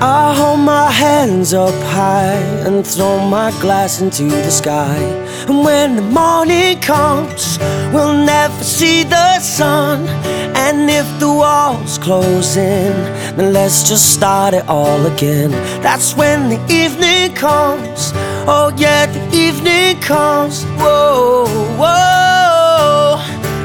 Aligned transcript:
I 0.00 0.34
hold 0.34 0.60
my 0.60 0.90
hands 0.90 1.54
up 1.54 1.72
high 1.84 2.36
and 2.66 2.86
throw 2.86 3.18
my 3.26 3.50
glass 3.62 4.02
into 4.02 4.24
the 4.24 4.50
sky. 4.50 4.98
And 5.48 5.64
when 5.64 5.96
the 5.96 6.02
morning 6.02 6.80
comes, 6.80 7.58
we'll 7.94 8.12
never 8.12 8.62
see 8.62 9.04
the 9.04 9.40
sun. 9.40 10.06
And 10.54 10.90
if 10.90 11.06
the 11.18 11.28
walls 11.28 11.96
close 11.96 12.58
in, 12.58 12.92
then 13.36 13.54
let's 13.54 13.88
just 13.88 14.12
start 14.12 14.52
it 14.52 14.68
all 14.68 15.06
again. 15.06 15.50
That's 15.80 16.14
when 16.14 16.50
the 16.50 16.60
evening 16.70 17.34
comes. 17.34 18.12
Oh, 18.46 18.70
yeah, 18.76 19.06
the 19.06 19.34
evening 19.34 19.98
comes. 20.02 20.64
Whoa, 20.76 21.46
whoa. 21.78 23.16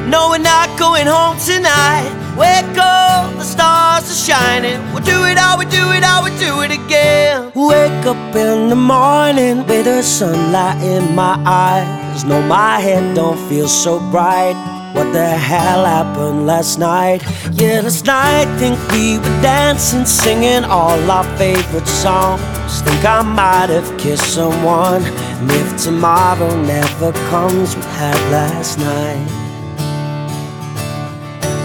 No, 0.07 0.29
we're 0.29 0.37
not 0.37 0.69
going 0.79 1.07
home 1.07 1.37
tonight. 1.39 2.07
Wake 2.37 2.77
up, 2.77 3.33
the 3.35 3.43
stars 3.43 4.09
are 4.09 4.13
shining. 4.13 4.60
We'll 4.93 5.03
do 5.03 5.25
it 5.25 5.37
how 5.37 5.57
we 5.57 5.65
do 5.65 5.91
it, 5.91 6.03
how 6.03 6.23
we 6.23 6.31
do 6.37 6.61
it 6.61 6.71
again. 6.71 7.51
Wake 7.55 8.05
up 8.05 8.35
in 8.35 8.69
the 8.69 8.75
morning 8.75 9.65
with 9.67 9.85
the 9.85 10.01
sunlight 10.01 10.81
in 10.83 11.15
my 11.15 11.35
eyes. 11.45 12.23
No, 12.23 12.41
my 12.41 12.79
head 12.79 13.15
don't 13.15 13.37
feel 13.49 13.67
so 13.67 13.99
bright. 14.11 14.55
What 14.93 15.13
the 15.13 15.25
hell 15.25 15.85
happened 15.85 16.45
last 16.45 16.77
night? 16.77 17.21
Yeah, 17.53 17.79
last 17.81 18.05
night 18.05 18.45
think 18.59 18.77
we 18.91 19.17
were 19.19 19.41
dancing, 19.41 20.05
singing 20.05 20.65
all 20.65 20.99
our 21.09 21.23
favorite 21.37 21.87
songs. 21.87 22.41
Think 22.81 23.05
I 23.05 23.21
might 23.21 23.69
have 23.69 23.97
kissed 23.97 24.33
someone. 24.33 25.03
And 25.03 25.51
if 25.51 25.83
tomorrow 25.83 26.53
never 26.61 27.13
comes, 27.29 27.75
we 27.75 27.81
had 27.83 28.19
last 28.31 28.79
night. 28.79 29.50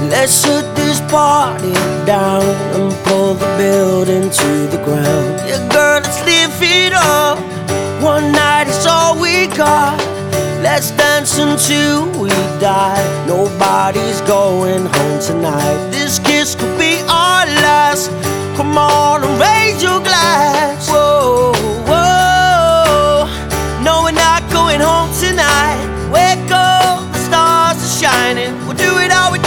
Let's 0.04 0.42
shut 0.42 0.76
this 0.76 1.00
party 1.10 1.72
down 2.04 2.42
and 2.76 2.92
pull 3.04 3.34
the 3.34 3.46
building 3.56 4.30
to 4.30 4.66
the 4.68 4.80
ground. 4.84 5.40
Yeah, 5.48 5.66
girl, 5.72 6.00
let's 6.00 6.20
live 6.24 6.56
it 6.60 6.92
up. 6.92 7.38
One 8.02 8.30
night 8.32 8.68
is 8.68 8.86
all 8.86 9.20
we 9.20 9.46
got. 9.48 9.98
Let's 10.62 10.90
dance 10.92 11.38
until 11.38 12.06
we 12.20 12.30
die. 12.60 13.02
Nobody's 13.26 14.20
going 14.22 14.86
home 14.86 15.20
tonight. 15.20 15.90
This 15.90 16.18
kiss 16.18 16.54
could 16.54 16.78
be 16.78 17.00
our 17.08 17.46
last. 17.64 18.10
Come 18.56 18.76
on 18.78 19.22
and 19.24 19.40
raise 19.40 19.82
your 19.82 20.00
glass. 20.00 20.88
Whoa, 20.88 21.52
whoa. 21.88 23.26
No, 23.82 24.02
we're 24.04 24.12
not 24.12 24.42
going 24.52 24.80
home 24.80 25.10
tonight. 25.18 25.82
Wake 26.10 26.50
up, 26.50 27.12
the 27.12 27.18
stars 27.18 27.76
are 27.76 27.94
shining. 28.02 28.54
We'll 28.66 28.76
do 28.76 28.98
it 28.98 29.10
how 29.10 29.30
we 29.32 29.38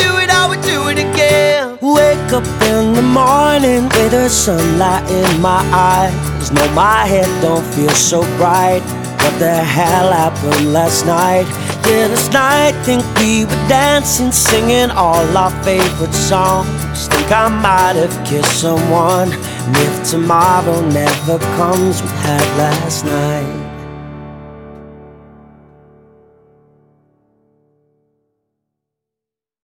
we 0.49 0.55
do 0.61 0.87
it 0.89 0.97
again. 0.97 1.77
Wake 1.81 2.33
up 2.33 2.47
in 2.63 2.93
the 2.93 3.01
morning 3.01 3.83
with 3.83 4.11
the 4.11 4.27
sunlight 4.29 5.09
in 5.09 5.41
my 5.41 5.61
eyes. 5.71 6.51
No, 6.51 6.67
my 6.73 7.05
head 7.05 7.29
don't 7.41 7.65
feel 7.75 7.89
so 7.91 8.21
bright. 8.37 8.81
What 9.21 9.37
the 9.37 9.55
hell 9.55 10.11
happened 10.11 10.73
last 10.73 11.05
night? 11.05 11.47
Yeah, 11.85 12.07
last 12.07 12.33
night 12.33 12.73
think 12.83 13.03
we 13.19 13.45
were 13.45 13.67
dancing, 13.67 14.31
singing 14.31 14.91
all 14.91 15.37
our 15.37 15.51
favorite 15.63 16.13
songs. 16.13 17.07
Think 17.07 17.31
I 17.31 17.47
might 17.47 17.95
have 18.01 18.27
kissed 18.27 18.61
someone. 18.61 19.31
And 19.31 19.77
if 19.77 20.09
tomorrow 20.09 20.81
never 20.89 21.37
comes, 21.57 22.01
we 22.01 22.09
had 22.25 22.45
last 22.57 23.05
night. 23.05 23.78